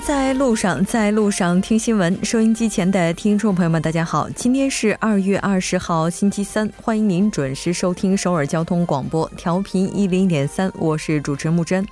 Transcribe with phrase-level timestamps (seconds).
[0.00, 2.18] 在路上，在路上听新闻。
[2.24, 11.86] 收音机前的听众朋友们，大家好，今天是二月二十号，星期三，欢迎您准时收听首尔交通广播，调频一零点三，我是主持人木真。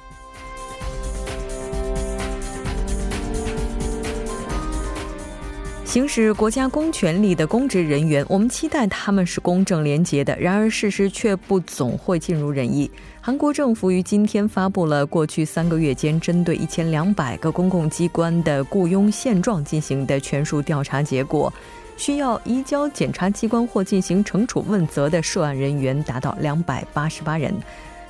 [5.95, 10.37] 行使国家公权力的公职人员，我们期待他们是公正廉洁的。
[10.41, 12.91] 然而，事实却不总会尽如人意。
[13.21, 21.53] 韩国政府于今天发布了过去三个月间针对一千两百个公共机关的雇佣现状进行的全数调查结果，
[21.97, 27.55] 需要移交检察机关或进行惩处问责的涉案人员达到两百八十八人。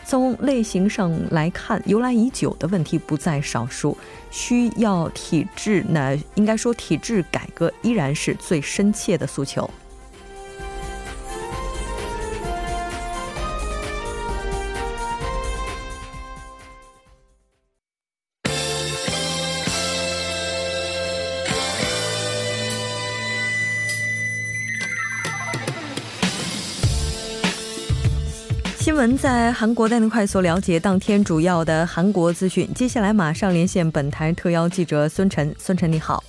[0.06, 3.96] 从类型上来看，由来已久的问题不在少数，
[4.30, 9.68] 需要体制，那应该说体制改革依然是最深切的诉求。
[29.06, 32.66] 闻在韩国带您快速了解当天主要的韩国资讯。
[32.72, 35.54] 接下来马上连线本台特邀记者孙晨。
[35.58, 36.24] 孙晨你好，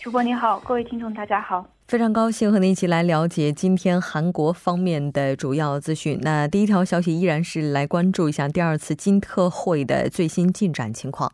[0.00, 6.18] 主播你好，各位听众大家好，非常高兴和您一起来了解今天韩国方面的主要资讯。
[6.22, 11.30] 那第一条消息依然是来关注一下第二次金特会的最新进展情况。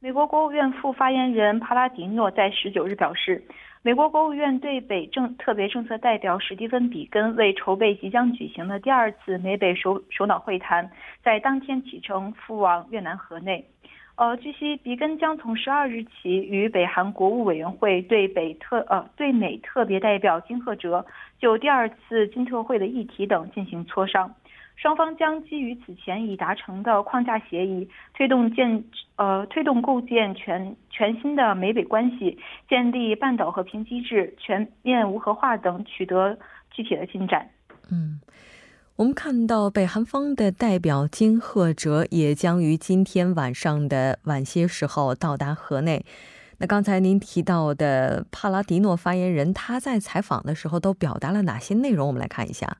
[0.00, 3.40] 美国国务院副发言人帕拉迪诺在十九日表示。
[3.84, 10.88] 美国国务院对北政特别政策代表史蒂芬·比根为筹备即将举行的第二次美北首首脑会谈，
[11.20, 13.64] 在当天启程赴往越南河内。
[14.14, 21.04] 呃，据悉，比根将从十二日起与北韩国务委员会对北特呃对美特别代表金赫哲
[21.40, 24.32] 就第二次金特会的议题等进行磋商。
[24.82, 28.82] 双方将基于此前已达成的框架协议，推动建
[29.14, 32.36] 呃推动构建全全新的美北关系，
[32.68, 36.36] 建立半岛和平机制、全面无核化等取得
[36.72, 37.48] 具体的进展。
[37.92, 38.20] 嗯，
[38.96, 46.04] 我们看到北韩方的代表金赫哲也将于今天晚上的晚些时候到达河内。
[46.58, 52.08] 那刚才您提到的帕拉迪诺发言人，他在采访的时候都表达了哪些内容？
[52.08, 52.78] 我们来看一下。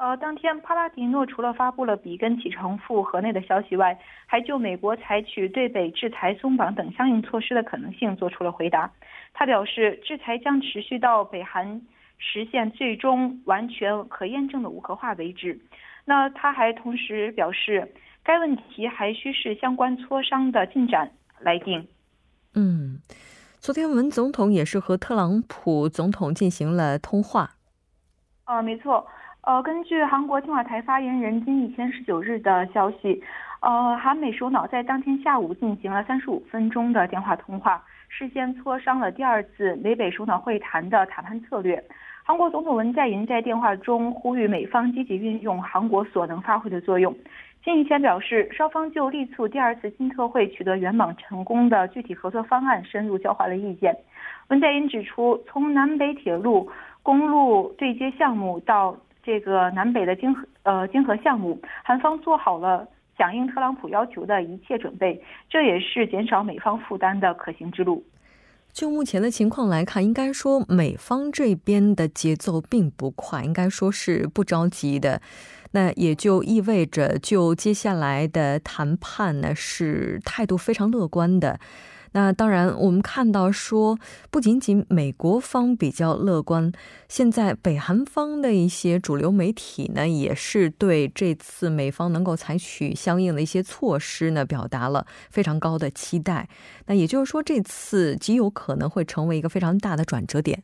[0.00, 8.90] 呃，当天帕拉迪诺除了发布了比根启程赴河内的消息外，还就美国采取对北制裁松绑等相应措施的可能性做出了回答。
[9.34, 11.82] 他表示，制裁将持续到北韩
[12.16, 15.60] 实现最终完全可验证的无核化为止。
[16.06, 17.92] 那他还同时表示，
[18.24, 21.86] 该问题还需视相关磋商的进展来定。
[22.54, 23.02] 嗯，
[23.58, 27.50] 昨天文总统也是和特朗普总统进行了通话。
[28.44, 29.06] 啊，没错。
[29.42, 33.22] 呃，根据韩国青瓦台发言人金义谦十九日的消息，
[33.60, 41.82] 呃，韩美首脑在当天下午进行了三十五分钟的电话通话，事先磋商了第二次美北首脑会谈的谈判策略。
[42.22, 47.16] 韩国总统文在寅在电话中呼吁美方积极运用韩国所能发挥的作用。
[47.64, 53.96] 金义谦表示，双方就力促第二次金特会取得圆满成功的具体合作方案深入交换了意见。
[54.48, 56.70] 文在寅指出，从南北铁路、
[57.02, 62.86] 公路对接项目到这个南北的经合呃经合项目，韩方做好了
[63.18, 68.04] 响应特朗普要求的一切准备，这也是减少美方负担的可行之路。
[68.72, 75.20] 就目前的情况来看，应该说美方这边的节奏并不快，应该说是不着急的。
[75.72, 81.58] 那也就意味着，就接下来的谈判呢，是态度非常乐观的。
[82.12, 83.98] 那当然，我们看到说，
[84.30, 86.72] 不仅仅美国方比较乐观，
[87.08, 96.48] 现在北韩方的一些主流媒体呢，也是对这次美方能够采取相应的一些措施呢，表达了非常高的期待。
[96.86, 100.62] 那也就是说，这次极有可能会成为一个非常大的转折点。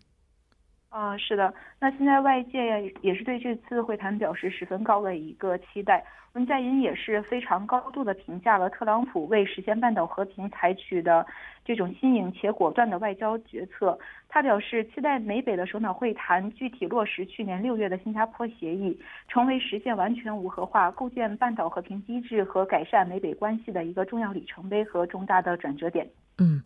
[0.97, 6.03] 啊，是的，那现在外界也是对这次会谈表示十分高的一个期待。
[6.33, 11.27] 文在寅也是非常高度的评价了特朗普为实现半岛和平采取的
[11.67, 13.99] 这种新颖且果断的外交决策。
[14.27, 26.09] 他表示，期待美北的首脑会谈具体落实去年六月的新加坡协议，成为实现完全无核化、构建半岛和平机制和改善美北关系的一个重要里程碑和重大的转折点。
[26.39, 26.63] 嗯。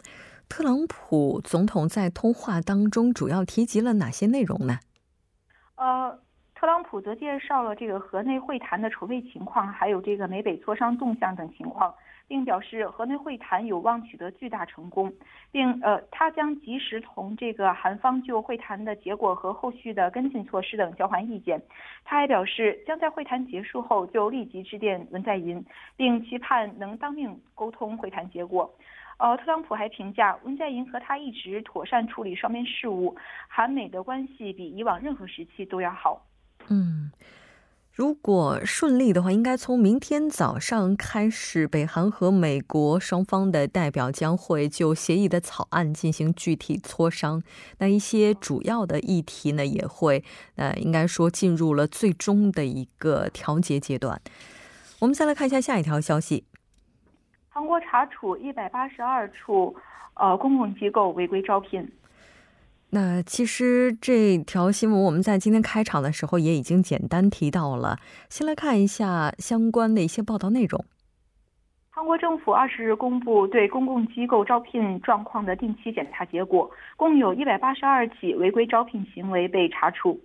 [0.50, 4.80] 特朗普总统在通话当中主要提及了哪些内容呢？
[5.76, 6.18] 呃，
[6.56, 11.94] 特朗普则介绍了这个河内会谈的筹备情况，还有这个美北磋商动向等情况。
[12.30, 15.12] 并表示河内会谈有望取得巨大成功，
[15.50, 21.60] 并呃，他将及时同这个韩方就会谈的结果和后续的跟进措施等交换意见。
[22.04, 25.64] 他还表示，将在会谈结束后就立即致电文在寅，
[25.96, 28.72] 并期盼能当面沟通会谈结果。
[29.18, 33.16] 呃，特朗普还评价文在寅和他一直妥善处理双边事务，
[33.48, 36.24] 韩美的关系比以往任何时期都要好。
[36.68, 37.10] 嗯。
[37.92, 47.42] 如果顺利的话，应该从明天早上开始，北韩和美国双方的代表将会就协议的草案进行具体磋商。
[47.78, 54.18] 那一些主要的议题呢，也会呃，应该说进入了最终的一个调节阶段。
[55.00, 56.44] 我们再来看一下下一条消息：
[57.48, 59.74] 韩国查处一百八十二处
[60.14, 61.86] 呃公共机构违规招聘。
[62.92, 67.98] 那其实这条新闻我们在今天开场的时候也已经简单提到了。
[68.28, 70.84] 先来看一下相关的一些报道内容。
[71.88, 80.18] 韩国政府二十日公布对公共机构招聘状况的定期检查结果，共有一百八十二起违规招聘行为被查处。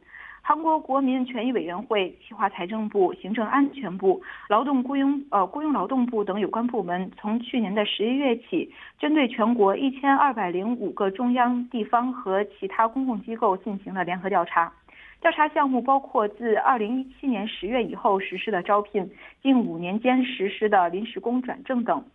[0.47, 14.71] 韩国国民权益委员会、企划财政部、行政安全部、劳动雇佣呃雇佣劳动部等有关部门，从去年的十一月起，针对全国一千二百零五个中央、地方和其他公共机构进行了联合调查。
[15.19, 19.09] 调查项目包括自二零一七年十月以后实施的招聘，
[19.41, 22.05] 近五年间实施的临时工转正等。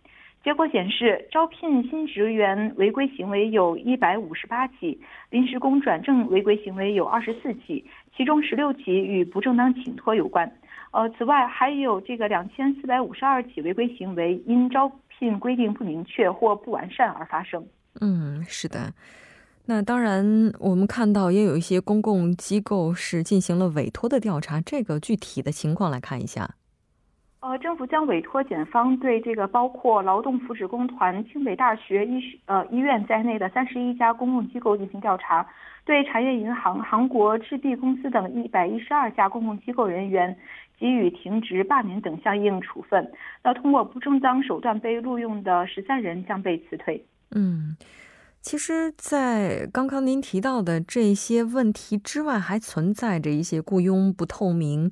[0.43, 4.99] 结果显示，招聘新职员违规行为有一百五十八起，
[5.29, 7.85] 临时工转正违规行为有二十四起，
[8.17, 10.51] 其中十六起与不正当请托有关。
[10.91, 17.63] 呃，此外还有这个两千四百五十二起违规行为因招聘规定不明确或不完善而发生。
[18.01, 18.91] 嗯，是的。
[19.67, 26.55] 那当然，我们看到也有一些公共机构是进行了委托的调查，这个具体的情况来看一下。
[27.41, 35.43] 呃，政府将委托检方对这个包括劳动福祉工团、清北大学医学呃医院在内的三十一家公共机构进行调查，
[35.83, 40.37] 对产业银行、韩国制币公司等一百一十二家公共机构人员
[40.77, 43.11] 给予停职、罢免等相应处分。
[43.43, 47.03] 那通过不正当手段被录用的十三人将被辞退。
[47.31, 47.75] 嗯，
[48.39, 54.91] 其实，在刚刚您提到的这些问题之外，还存在着一些雇佣不透明。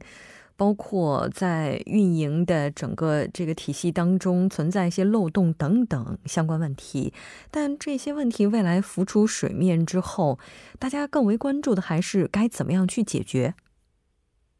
[0.59, 7.13] 包括在运营的整个这个体系当中存在一些漏洞等等相关问题，
[7.50, 10.38] 但这些问题未来浮出水面之后，
[10.77, 13.53] 大家更为关注的还是该怎么样去解决。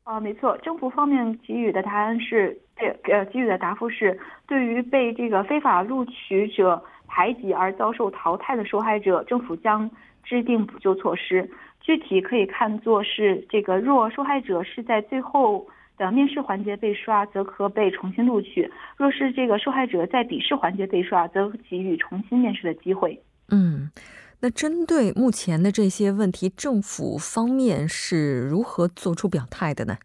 [0.06, 4.18] 啊，没错，政府方面给予的答案是，呃，给予的答复是，
[4.48, 9.92] 对于被这个非法录取者排挤而遭受淘汰的受害者，政府将
[10.24, 11.52] 制定补救措施。
[11.82, 15.68] 具体可以看作是这个，若受害者是在最后。
[16.00, 18.68] 的面试环节被刷，则可被重新录取；
[18.98, 23.22] 若是这个受害者在笔试环节被刷，则给予重新面试的机会。
[23.50, 23.92] 嗯，
[24.40, 29.98] 那针对目前的这些问题，政府方面是如何做出表态的呢？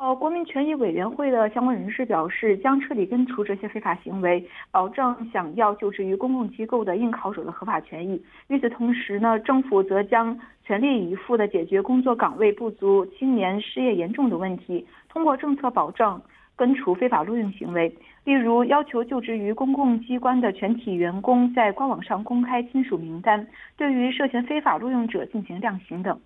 [0.00, 8.24] 呃，国民权益委员会的相关人士表示，将彻底根除这些非法行为，保证想要就职于公共机构的应考者的合法权益。
[8.48, 16.18] 与此同时呢，政府则将全力以赴地解决工作岗位不足、青年失业严重的问题，通过政策保证
[16.56, 17.94] 根除非法录用行为，
[18.24, 26.18] 例如要求就职于公共机关的全体员工在官网上公开亲属名单，对于涉嫌非法录用者进行量刑等。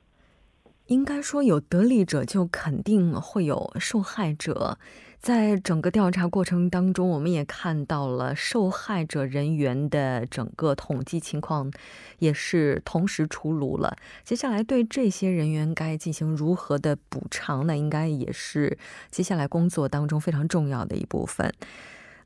[0.87, 4.79] 应该说，有得利者就肯定会有受害者。
[5.19, 11.73] 在整个调查过程当中，我们也看到了受害者人员的整个统计情况，
[12.19, 13.97] 也是同时出炉了。
[14.23, 17.75] 接下来对这些人员该进行如何的补偿呢？
[17.75, 18.77] 应该也是
[19.11, 21.51] 接下来工作当中非常重要的一部分。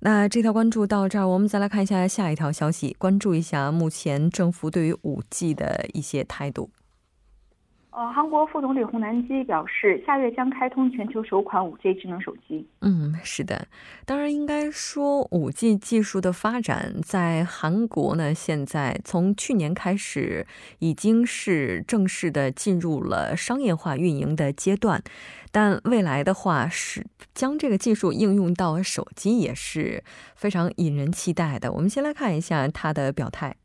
[0.00, 6.70] 那这条关注到这儿，我们再来看一下下一条消息，关注一下目前政府对于五 G 的一些态度。
[7.98, 12.64] 呃，韩国副总理洪南基表示，下月将开通全球首款 5G 智能手机。
[12.80, 13.66] 嗯，是的，
[14.06, 20.46] 当然应该说，5G 技术的发展在韩国呢，现在从去年开始
[20.78, 25.02] 已经是正式的进入了商业化运营的阶段，
[25.50, 30.04] 但未来的话是将这个技术应用到手机也是
[30.36, 31.72] 非常引人期待的。
[31.72, 33.56] 我们先来看一下他的表态。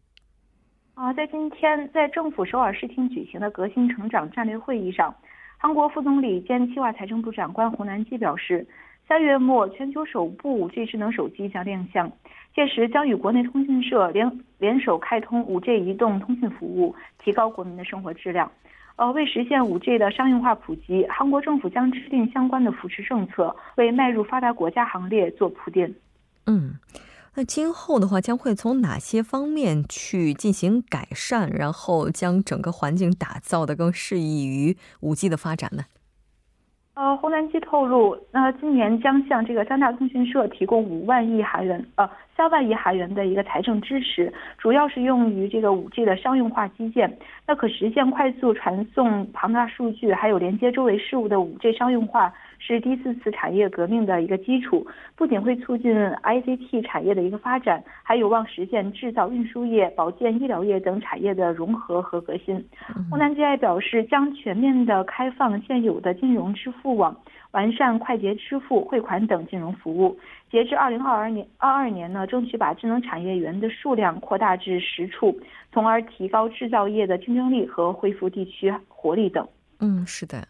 [0.95, 5.13] 啊，在今天在政府首尔市厅举行的革新成长战略会议上，
[5.57, 8.65] 韩国副总理兼计划财政部长官洪南基表示，
[9.07, 12.11] 三月末全球首部 5G 智能手机将亮相，
[12.53, 18.49] 届时将与国内通讯社联联手开通 5G 移动通信服务，提高国民的生活质量。
[18.95, 25.91] 呃，为实现 5G 的商用化普及，韩国政府将制定相关的扶持政策，为迈入发达国家行列做铺垫。
[26.45, 26.75] 嗯。
[27.35, 35.85] 那今后的话，将会从哪些方面去进行改善，然后将整个环境打造的更适宜于五 G 的发展呢？
[36.95, 47.17] 呃，湖南机透露，那今年将向这个三大通讯社提供五万亿韩元，呃，三万亿韩元的一个财政支持，主要是用于这个五 G 的商用化基建。
[47.47, 52.31] 那可实现快速传送庞大数据，还有连接周围事物的五 G 商用化。
[52.65, 55.93] 是第四次产业革命的一个基础，不仅会促进
[56.23, 62.55] ICT 产业的一个发展，还有望实现制造、运输业、保健、医疗业等产业的融合和革新。
[63.11, 67.13] 湖南 GI 表示，将全面的开放现有的金融支付网，
[67.51, 70.17] 完善快捷支付、汇款等金融服务。
[70.49, 75.37] 截至二零二二年，二二年呢，争取把智能产业园的数量扩大至十处，
[75.73, 79.45] 从而提高制造业的竞争力和恢复地区活力等。
[79.81, 80.47] 嗯，是的。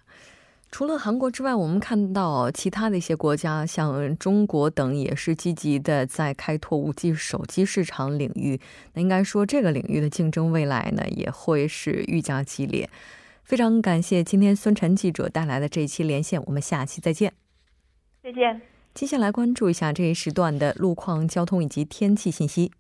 [0.74, 8.60] 除了韩国之外，我们看到其他的一些国家，像中国等，也是积极的在开拓五 G 手机市场领域。
[8.94, 12.90] 那应该说，这个领域的竞争未来呢，也会是愈加激烈。
[13.44, 17.34] 非常感谢今天孙晨记者带来的这一期连线，我们下期再见。
[18.24, 18.60] 再见。
[18.96, 22.72] 接下来关注一下这一时段的路况、交通以及天气信息。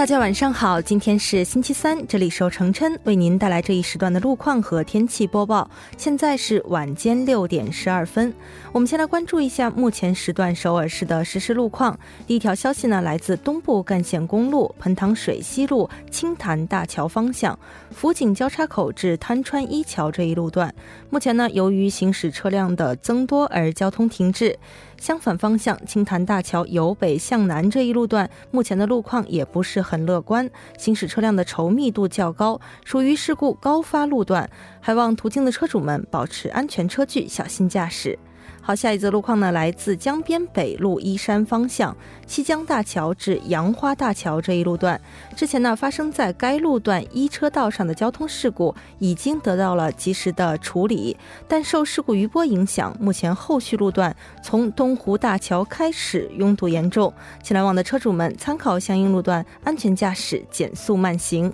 [0.00, 5.70] 大家晚上好，今天是星期三，这里是程琛为您带来这一时段的路况和天气播报。
[5.98, 8.32] 现在是晚间六点十二分，
[8.72, 11.98] 我们先来关注一下目前时段首尔市的实时路况。
[12.26, 17.58] 第一条消息呢，来自东部干线公路盆塘水西路青潭大桥方向
[17.90, 20.74] 福井交叉口至滩川一桥这一路段，
[21.10, 24.58] 目前呢，由于行驶车辆的增多而交通停滞。
[24.96, 34.48] 相反方向，青潭大桥由北向南这一路段，目前的路况也不是很乐观，行驶车辆的稠密度较高，属于事故高发路段，
[34.80, 38.16] 还望途经的车主们保持安全车距，小心驾驶。
[38.62, 45.00] 好，下一则路况呢，来自江边北路依山方向西江大桥至杨花大桥这一路段，
[45.34, 51.16] 之前呢发生在该路段一车道上的交通事故已经得到了及时的处理，
[51.48, 61.52] 但受事故余波影响，目前后续路段从东湖大桥开始拥堵严重，请来往的车主们参考相应路段，安全驾驶，减速慢行。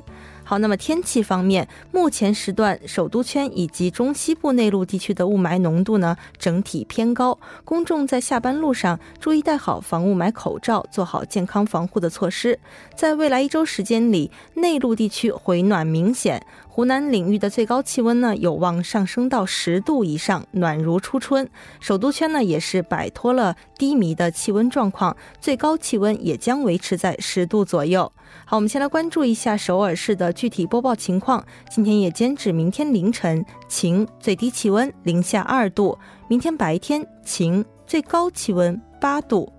[0.48, 7.36] 好，那么天气方面，目前时段首都圈以及中西部内陆地区的雾霾浓度呢，整体偏高。
[7.64, 12.60] 公众在下班路上注意戴好防雾霾口罩，做好健康防护的措施。
[12.94, 16.46] 在未来一周时间里，内陆地区回暖明显。
[16.76, 21.48] 湖南领域的最高气温呢，有望上升到十度以上，暖如初春。
[21.80, 28.12] 首都圈呢，也是摆脱了低迷的气温状况，最高气温也将维持在十度左右。
[28.44, 31.42] 好，我们先来关注一下首尔市的具体播报情况。
[31.70, 39.50] 今天夜间至明天凌晨晴，最低气温零下二度；明天白天晴，最高气温八度。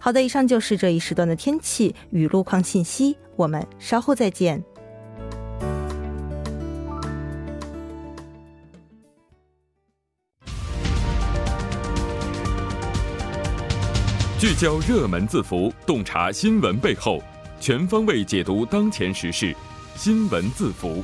[0.00, 4.60] 好的，以上就是这一时段的天气与路况信息，我们稍后再见。
[14.38, 17.20] 聚焦热门字符，洞察新闻背后，
[17.58, 19.52] 全方位解读当前时事。
[19.96, 21.02] 新闻字符，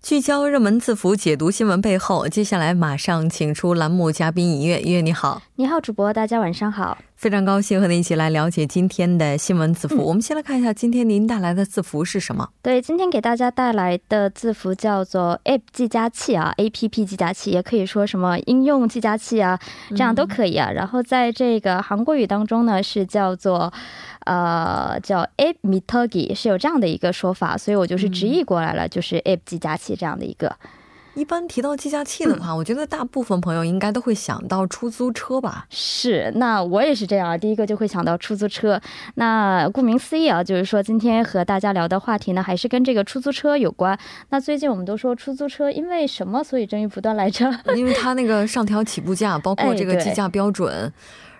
[0.00, 2.26] 聚焦热门字符，解读新闻背后。
[2.26, 6.96] 接下来马上请出栏目嘉宾尹月，尹月你好，你好，主播，大家晚上好。
[7.16, 10.04] 非常高兴和您一起来了解今天的新闻字符。
[10.04, 12.46] 我们先来看一下今天您带来的字符是什么？
[12.60, 19.58] 对，今天给大家带来的字符叫做 App 计价器啊，A P P 计价器，也可以说什么应用计价器啊，
[19.90, 20.70] 这样都可以啊。
[20.70, 23.72] 然后在这个韩国语当中呢，是叫做
[24.26, 30.54] 呃叫 App Mitogi，是有这样的一个说法，所以我就是直译过来了，就是 App 计价器这样的一个。
[31.16, 35.66] 一般提到计价器的话，我觉得大部分朋友应该都会想到出租车吧？
[35.70, 38.78] 是，那我也是这样，第一个就会想到出租车。
[39.14, 43.98] 那顾名思义啊，就是说今天和大家聊的话题呢，还是跟这个出租车有关。
[44.28, 47.50] 那最近我们都说出租车因为什么，所以争议不断来着？
[47.74, 50.92] 因为它那个上调起步价，包括这个计价标准。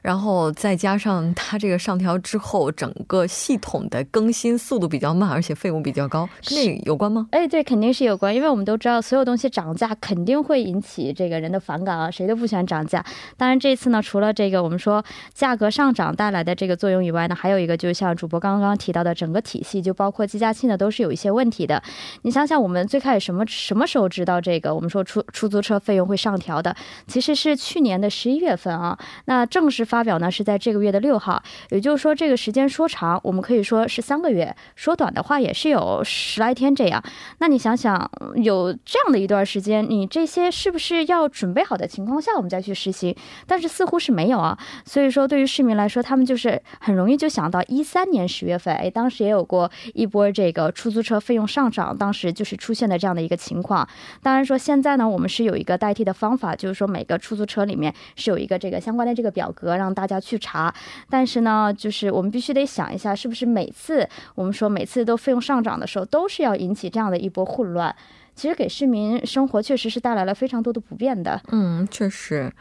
[0.06, 7.26] 然后再加上它这个上调之后，整个系统的更新速度比较慢，而且费用比较高，跟这有关吗？
[7.32, 13.04] 哎，对，肯定是有关，因为我们都知道，所有东西涨价肯定会引起这个人的反感啊，谁都不喜欢涨价。
[13.36, 21.82] 当然，这次呢，除了这个我们说价格上涨带来的这个作用以外呢，还有一个就是像主播刚刚提到的，整个体系就包括计价器呢，都是有一些问题的。
[22.22, 24.72] 你想想，我们最开始什么什么时候知道这个？
[24.72, 26.76] 我们说出出租车费用会上调的，
[27.08, 28.96] 其实是去年的十一月份啊。
[29.24, 37.02] 那正式发发表呢是在这个月的六号，也就是说这个时间说长，我们可以说是三个月；说短的话也是有十来天这样。
[37.38, 43.16] 那你想想，有这样的一段时间，你这些是不是要准备好的情况下，我们再去实行？
[43.46, 44.58] 但是似乎是没有啊。
[44.84, 53.88] 所以说，对于市民来说，他们就是很容易就想到一三年十月份，哎，当时也有过一波这个出租车费用上涨，当时就是出现的这样的一个情况。
[54.22, 60.74] 当然说现在呢，我们是有一个代替的方法，就是说每个出租车里面是有一个这个相关的这个表格，让让大家去查。
[61.08, 67.94] 但是呢，就是我们必须得想一下，是不是每次我们说每次都费用上涨的时候，都是要引起这样的一波混乱？
[68.34, 71.40] 其实给市民生活确实是带来了非常多的不便的。
[71.48, 72.52] 嗯，确实。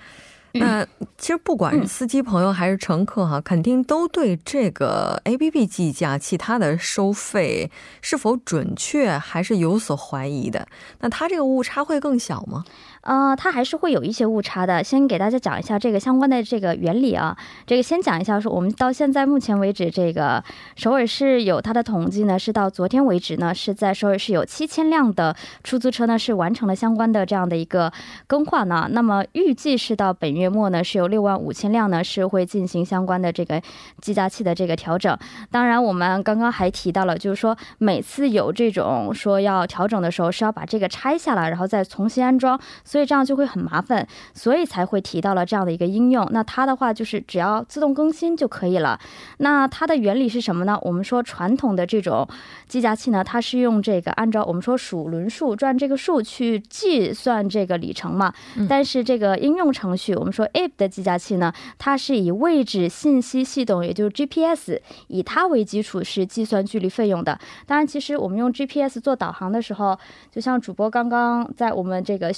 [0.60, 0.86] 那
[1.18, 7.70] 其实不管是司机朋友还是乘客哈，肯定都对这个 A P P 计价其他的收费
[8.02, 10.68] 是否准确还是有所怀疑的。
[11.02, 12.64] 那它这个误差会更小吗？
[13.02, 14.84] 呃，它还是会有一些误差的。
[14.84, 17.38] 先给大家讲一下这个相关的这个原理啊。
[17.68, 20.44] 这个先讲一下，说我们到现在目前为止，这个
[20.76, 27.94] 首尔市有它的统计呢，是到昨天为止呢，是在首尔市有七千辆的出租车呢是完成了相关的这样的一个
[28.26, 28.88] 更换呢。
[28.92, 33.60] 那么预计是到本月月末呢，是有六万五千辆呢是会进行相关的这个
[34.00, 35.18] 计价器的这个调整。
[35.50, 42.60] 当然，我们刚刚还提到了，就是说每次有这种说要调整的时候，是要把这个拆下来，然后再重新安装。
[42.84, 46.28] 所以这样就会很麻烦，所以才会提到了这样的一个应用。
[46.32, 49.00] 那它的话就是只要自动更新就可以了。
[49.40, 50.78] 那它的原理是什么呢？
[50.84, 52.28] 我们说传统的这种
[52.68, 58.32] 计价器呢，它是用这个按照我们说数轮数转这个数去计算这个里程嘛。
[58.70, 67.40] 但是这个应用程序，我们说 App 的计价器呢，它是以位置信息系统，也就是 GPS，以它为基础是计算距离费用的。
[67.66, 69.98] 当然，其实我们用 GPS 做导航的时候，
[70.32, 72.32] 就像主播刚刚在我们这个。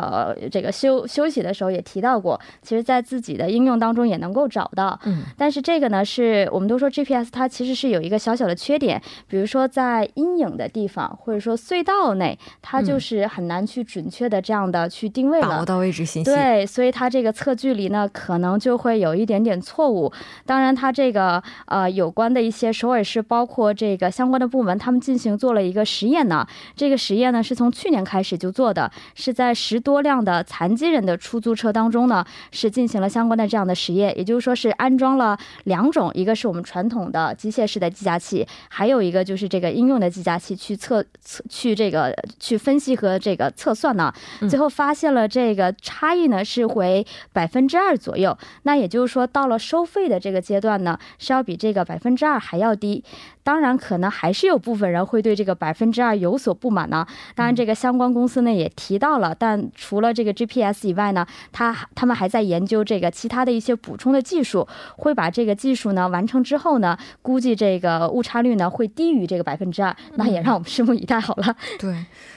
[0.00, 4.98] 呃，这个休休息的时候也提到过，其实，在自己的应用当中也能够找到。
[5.04, 16.30] 嗯，但是这个呢，是我们都说 GPS 它其实是有一个小小的缺点，比如说在阴影的地方，或者说隧道内，它就是很难去准确的这样的去定位了，把握到位置信息。
[16.30, 20.12] 对，所以它这个测距离呢，可能就会有一点点错误。
[20.44, 26.46] 当然，它这个呃有关的一些首尔市，包括这个相关的部门，他们进行做了一个实验呢。
[26.74, 29.83] 这个实验呢，是从去年开始就做的，是在十。
[29.84, 44.10] 十多辆的残疾人的出租车当中呢，是进行了相关的这样的实验，也就是说是安装了两种，一个是我们传统的机械式的计价器，还有一个就是这个应用的计价器去测测去这个去分析和这个测算呢，
[44.48, 53.04] 最后发现了这个差异呢是回百分之二左右，那也就是说到了收费的这个阶段呢，是要比这个百分之二还要低。
[53.44, 57.06] 当然，可能还是有部分人会对这个百分之二有所不满呢。
[57.34, 69.94] 当然，这个相关公司呢也提到了，但除了这个 GPS 以外呢，他他们还在研究这个其他的一些补充的技术，会把这个技术呢完成之后呢，估计这个误差率呢会低于这个百分之二。
[70.14, 71.54] 那也让我们拭目以待好了。
[71.78, 71.94] 对。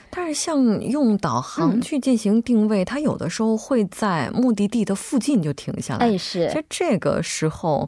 [0.10, 6.08] 但是像用导航去进行定位，它有的时候会在目的地的附近就停下来。
[6.08, 6.48] 哎，是。
[6.48, 7.88] 其实这个时候，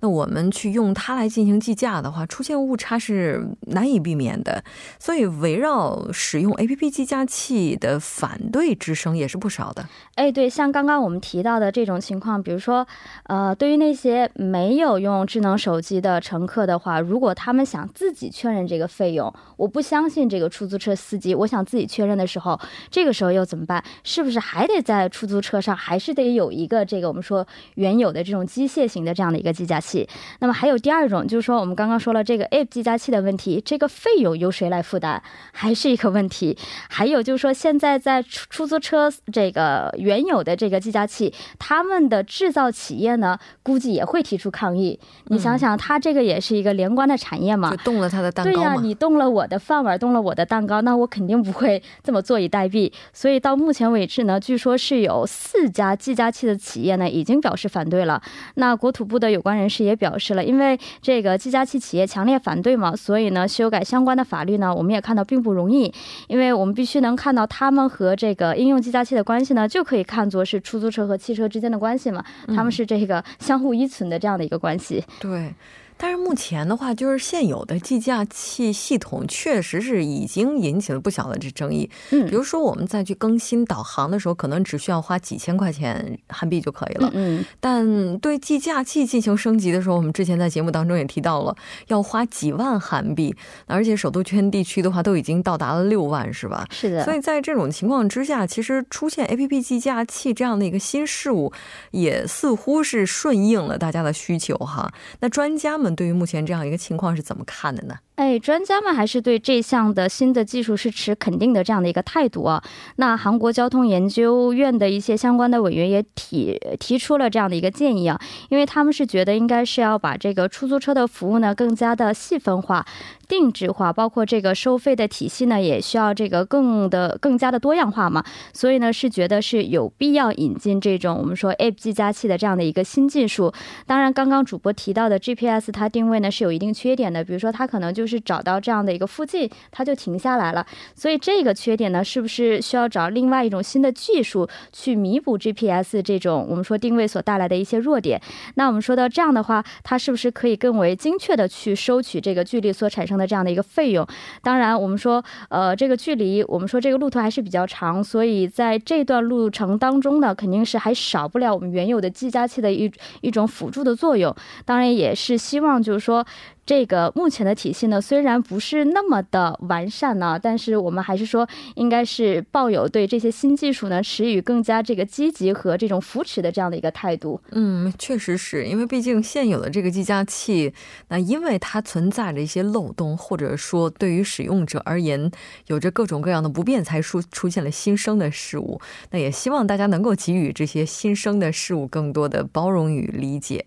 [0.00, 4.62] 那我们去用它来进行计价的话，出现误差是难以避免的。
[4.98, 9.88] 所以围绕使用 A P P 计价器的反对之声也是不少的。
[10.16, 12.86] 哎，对，像刚刚我们提到的这种情况，比如说，
[13.24, 21.59] 呃，对于那些没有用智能手机的乘客的话，如果他们想自己确认这个费用，我不相信这个出租车司机，我想。
[21.64, 22.58] 自己确认的时候，
[22.90, 23.82] 这个时候又怎么办？
[24.02, 30.08] 是不是还得在出租车上，还是得有一个这个我们说原有的这种机械型的这样的一个计价器？
[30.38, 36.56] 那么还有第二种，就是说我们刚刚说了这个 App 计价器的问题，这个费用由谁来负担，还是一个问题。
[36.88, 44.98] 还有就是说，现在在出出租车这个原有的这个计价器，他们的制造企业呢，估计也会提出抗议。
[45.26, 51.49] 你想想，它这个也是一个连关的产业嘛，就动了他的蛋糕对呀，你动了我的饭碗，动了我的蛋糕，那我肯定不。
[51.50, 58.20] 不会这么坐以待毙，所以到目前为止呢，据说是有四家计价器的企业呢已经表示反对了。
[58.54, 65.92] 那国土部的有关人士也表示了，因为这个计价器企业强烈反对嘛，所以呢，修改相关的法律呢，我们也看到并不容易，
[66.28, 75.04] 因为我们必须能看到他们和这个应用计价器的关系呢，就可以看作是出租车和汽车之间的关系嘛，他们是这个相互依存的这样的一个关系。
[75.18, 75.54] 对。
[76.02, 81.90] 但是目前的话，就是现有的计价器系统确实是已经引起了不小的这争议。
[82.10, 87.10] 嗯，比如说我们再去更新导航的时候，可能只需要花几千块钱韩币就可以了。
[87.12, 91.54] 嗯，但对计价器进行升级的时候，我们之前在节目当中也提到了
[91.88, 93.36] 要花几万韩币，
[93.66, 96.66] 而且首都圈地区的话都已经到达了六万，是吧？
[96.70, 97.04] 是的。
[97.04, 101.52] 所以在这种情况之下，其实出现 A P P 计价器这样的一个新事物，
[101.90, 104.90] 也似乎是顺应了大家的需求哈。
[105.20, 105.89] 那专家们。
[105.94, 107.98] 对于目前这样一个情况是怎么看的呢？
[108.20, 112.62] 哎，专家们还是对这项的新的技术是持肯定的这样的一个态度啊。
[112.96, 122.84] 那韩国交通研究院的一些相关的委员也提提出了这样的一个建议啊，因为他们是觉得应该是要把这个出租车的服务呢更加的细分化、
[123.26, 128.22] 定制化，包括这个收费的体系呢也需要这个更的更加的多样化嘛。
[128.52, 133.50] 所以呢是觉得是有必要引进这种我们说 App 计价器的这样的一个新技术。
[133.86, 138.09] 当然，刚刚主播提到的 GPS 它定位呢是有一定缺点的，比如说它可能就是。
[138.10, 140.66] 是找到这样的一个附近，它就停下来了。
[140.94, 148.20] 所以这个缺点呢，是不是需要找另外一种新的技术去弥补 GPS 这种我们说定位所带来的一些弱点？
[148.56, 154.06] 那我们说到这样的话，它是不是可以更为精确的去收取这个距离所产生的这样的一个费用？
[154.42, 164.34] 当然，我们说呃这个距离，我们说这个路途还是比较长，所以在这段路程当中呢，肯定是还少不了我们原有的计价器的一一种辅助的作用。
[164.64, 166.26] 当然，也是希望就是说。
[166.70, 177.40] 这个目前的体系呢，虽然不是那么的完善呢，但是我们还是说，应该是抱有对这些新技术呢，持予更加这个积极和这种扶持的这样的一个态度。
[177.50, 180.72] 嗯，确实是因为毕竟现有的这个计价器，
[181.08, 185.28] 那因为它存在着一些漏洞，或者说对于使用者而言
[185.66, 188.80] 有着各种各样的不便，才出出现了新生的事物。
[189.10, 193.66] 那也希望大家能够给予这些新生的事物更多的包容与理解。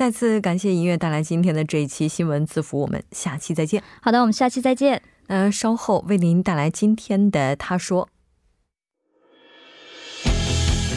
[0.00, 3.82] 再次感谢音乐带来今天的这一期新闻字符，我们下期再见。
[4.00, 5.02] 好的，我们下期再见。
[5.26, 8.08] 那稍后为您带来今天的他说。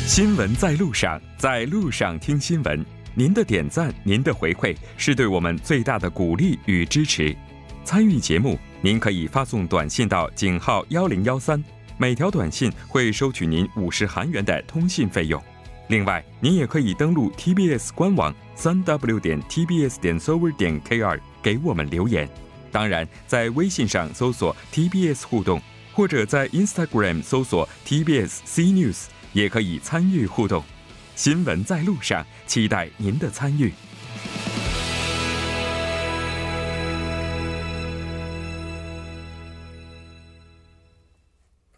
[0.07, 2.85] 新闻在路上，在路上听新闻。
[3.13, 7.35] 您的点赞，您的回馈，是对我们最大的鼓励与支持。
[7.83, 11.61] 参与节目，您可以发送短信到井号幺零幺三，
[11.97, 15.43] 每条短信会收取您五十韩元的通信费用。
[15.89, 22.27] 另外，您也可以登录 TBS 官网三 W 点 TBS 点 server 点 KR 给我们留言。
[22.71, 30.63] 当然，在微信上搜索 TBS 互动，或者在 Instagram 搜索 TBS C News 也可以参与互动。
[31.15, 33.71] 新闻在路上，期待您的参与。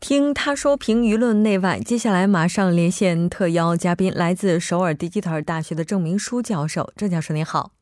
[0.04, 6.90] 听他说评舆论内外，接下来马上连线特邀嘉宾，来自首尔 Digital 大学的郑明书教授。
[6.96, 7.72] 郑教授您好，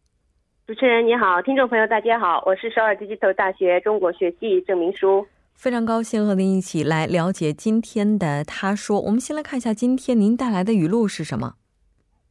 [0.66, 9.00] 主持人你好，听众朋友大家好，我是首尔 Digital 大学中国学系郑明书，非常高兴和您一起来了解今天的他说。
[9.02, 11.54] 我们先来看一下今天您带来的语录是什么？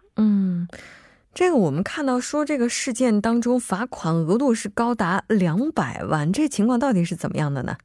[1.34, 7.78] 这个我们看到说，这个事件当中罚款额度是高达两百万，这情况到底是怎么样的呢？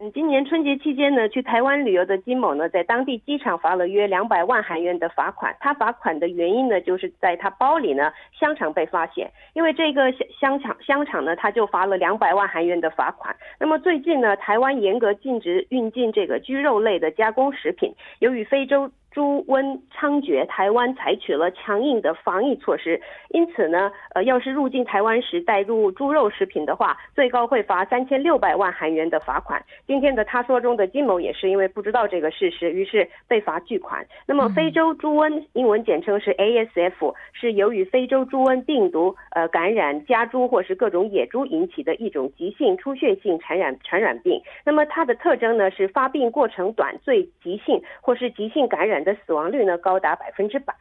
[0.00, 5.56] 嗯，今年春节期间呢，去台湾旅游的金某呢，在当地机场罚了约两百万韩元的罚款。
[5.58, 13.34] 他罚款的原因呢，就是在他包里呢香肠被发现，因为这个香香肠香肠呢，他就罚了两百万韩元的罚款。
[13.58, 18.88] 那么最近呢，台湾严格禁止运进这个鸡肉类的加工食品，由于非洲。
[19.10, 29.60] 猪瘟猖獗，台湾采取了强硬的防疫措施，因此呢，呃，要是入境台湾时带入猪肉食品的话，最高会罚三千六百万韩元的罚款。
[29.86, 34.06] 今天的他说中的金某也是因为不知道这个事实，于是被罚巨款。
[34.26, 44.40] 那么非洲猪瘟，英文简称是 ASF，是由于非洲猪瘟病毒呃感染家猪或是各种野猪引起的一种急性出血性传染传染病。
[44.64, 48.97] 那么它的特征呢是发病过程短，最急性或是急性感染。
[49.04, 50.74] 的死亡率呢高达百分之百。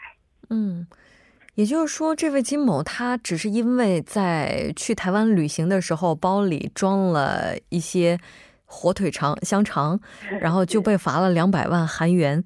[0.49, 0.87] 嗯，
[1.55, 8.17] 也就是说，这位金某他只是因为在去台湾旅行的时候，包里装了一些
[8.65, 9.99] 火腿肠、香肠，
[10.39, 12.43] 然后就 被罚了两百万韩元。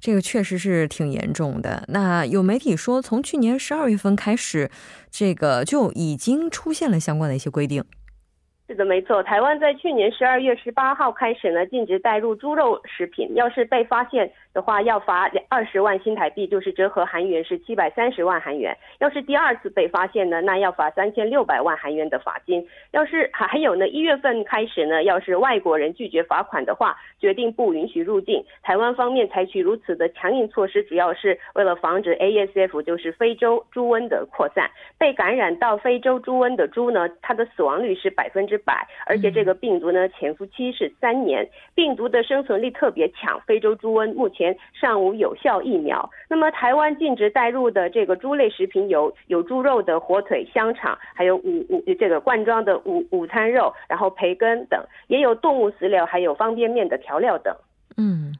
[0.00, 1.84] 这个确实是挺严重的。
[1.88, 4.70] 那有媒体说，从去年十二月份开始，
[5.10, 7.84] 这个就已经出现了相关的一些规定。
[8.68, 9.22] 是的，没错。
[9.22, 13.34] 台湾在去年十二月十八号开始呢，禁止带入猪肉食品。
[13.34, 18.74] 要是被发现的话，要罚二十万新台币，就是折合韩元是七百三十万韩元。
[19.00, 22.66] 要是第二次被发现呢，那要罚三千六百万韩元的罚金。
[22.92, 28.42] 要是还还有呢，一月份开始呢，要是外国人拒绝罚款的话，决定不允许入境。
[28.62, 34.70] 台湾方面采取如此的强硬措施，主要是为了防止 ASF，就是非洲猪瘟的扩散。
[34.96, 38.58] 被感染到非洲猪瘟的猪呢，它的死亡率是百分之。
[38.64, 43.40] 百，而且这个病毒呢，潜伏期是三年，病毒的生存力特别强。
[43.44, 44.41] 非洲猪瘟目前
[44.72, 46.08] 尚无有效疫苗。
[46.28, 57.54] 那么台湾禁止带入的这个猪类食品有有猪肉的火腿、香肠，还有午午这个罐装的午午餐肉，然后培根等，也有动物饲料，还有方便面的调料等。
[57.96, 58.32] 嗯，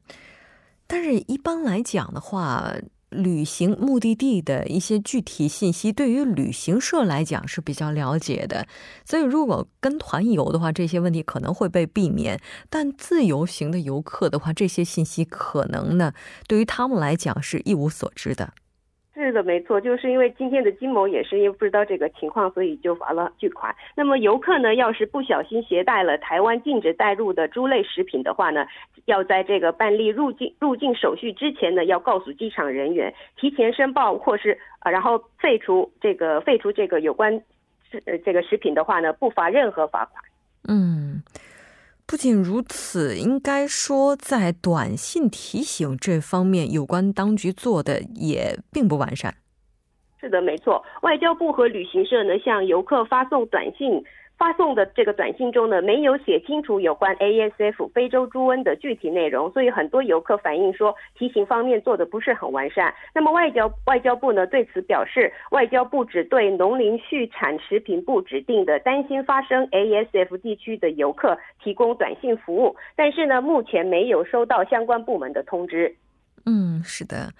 [0.86, 2.72] 但是一般来讲的话。
[3.12, 8.66] 旅行目的地的一些具体信息，对于旅行社来讲是比较了解的，
[9.04, 12.40] 所以如果跟团游的话，这些问题可能会被避免。
[12.68, 16.12] 但自由行的游客的话，这些信息可能呢，
[16.48, 18.52] 对于他们来讲是一无所知的。
[19.14, 23.74] 是的，没错，就是因为今天的金某也是因为不知道这个情况，所以就罚了巨款。
[23.94, 28.66] 那么游客呢，要是不小心携带了台湾禁止带入的猪类食品的话呢，
[29.04, 37.42] 要在这个办理入境入境手续之前呢，要告诉机场人员提前申报，或是啊，然后废除这个废除这个有关
[38.06, 40.24] 呃这个食品的话呢，不罚任何罚款。
[40.66, 41.01] 嗯。
[42.12, 49.34] 不仅如此，应该说在短信提醒这方面，有关当局做的也并不完善。
[50.20, 54.04] 是的，没错，外交部和旅行社呢向游客发送短信。
[54.38, 62.92] 发送的这个短信中呢，没有写清楚有关 ASF 非洲猪瘟的具体内容，所以很多游客反映说提醒方面做的不是很完善。
[63.14, 75.94] 那么外交外交部呢对此表示，外交部只对农林畜产食品部指定的担心发生 ASF 地区的游客提供短信服务，但是呢目前没有收到相关部门的通知。
[76.46, 77.32] 嗯，是的，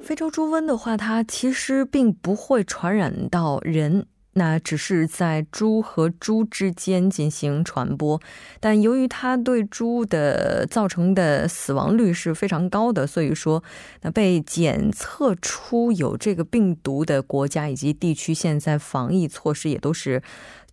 [0.00, 4.06] 非洲猪瘟的话，它其实并不会传染到人。
[4.34, 8.20] 那只是在猪和猪之间进行传播，
[8.60, 13.62] 但由于它对猪的造成的死亡率是非常高的，所以说，
[14.00, 20.22] 那被检测出有这个病毒的国家以及地区，现在防疫措施也都是。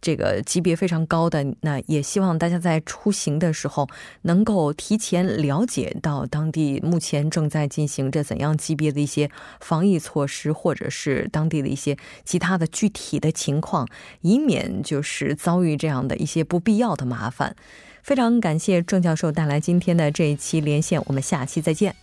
[0.01, 3.87] 这个级别非常高的，那也希望大家在出行的时候
[4.21, 13.87] 能够提前了解到当地目前正在进行着怎样级别的一些防疫措施，或者是当地的一些其他的具体的情况，
[14.21, 17.55] 以免就是遭遇这样的一些不必要的麻烦。
[18.01, 21.93] 非常感谢郑教授带来今天的这一期连线，我们下期再见。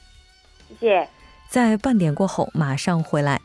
[0.81, 1.09] 谢谢，
[1.49, 3.41] 在半点过后马上回来。